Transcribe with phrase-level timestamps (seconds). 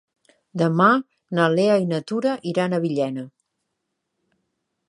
[0.61, 0.87] Demà
[1.39, 3.29] na Lea i na Tura iran a Villena.